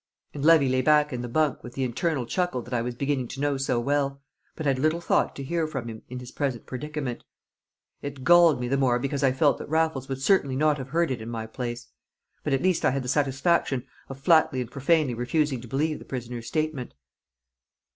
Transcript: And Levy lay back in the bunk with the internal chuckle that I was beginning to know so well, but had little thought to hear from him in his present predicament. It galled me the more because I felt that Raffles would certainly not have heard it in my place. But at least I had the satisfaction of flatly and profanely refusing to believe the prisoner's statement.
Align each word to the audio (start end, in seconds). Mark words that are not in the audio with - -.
And 0.33 0.43
Levy 0.43 0.67
lay 0.67 0.81
back 0.81 1.13
in 1.13 1.21
the 1.21 1.29
bunk 1.29 1.63
with 1.63 1.75
the 1.75 1.83
internal 1.83 2.25
chuckle 2.25 2.63
that 2.63 2.73
I 2.73 2.81
was 2.81 2.95
beginning 2.95 3.27
to 3.27 3.39
know 3.39 3.55
so 3.57 3.79
well, 3.79 4.19
but 4.55 4.65
had 4.65 4.79
little 4.79 4.99
thought 4.99 5.35
to 5.35 5.43
hear 5.43 5.67
from 5.67 5.87
him 5.87 6.01
in 6.09 6.17
his 6.17 6.31
present 6.31 6.65
predicament. 6.65 7.23
It 8.01 8.23
galled 8.23 8.59
me 8.59 8.67
the 8.67 8.77
more 8.77 8.97
because 8.97 9.23
I 9.23 9.31
felt 9.31 9.59
that 9.59 9.69
Raffles 9.69 10.09
would 10.09 10.19
certainly 10.19 10.55
not 10.55 10.79
have 10.79 10.89
heard 10.89 11.11
it 11.11 11.21
in 11.21 11.29
my 11.29 11.45
place. 11.45 11.85
But 12.43 12.53
at 12.53 12.63
least 12.63 12.83
I 12.83 12.89
had 12.89 13.03
the 13.03 13.09
satisfaction 13.09 13.85
of 14.09 14.19
flatly 14.19 14.59
and 14.59 14.71
profanely 14.71 15.13
refusing 15.13 15.61
to 15.61 15.67
believe 15.67 15.99
the 15.99 16.03
prisoner's 16.05 16.47
statement. 16.47 16.95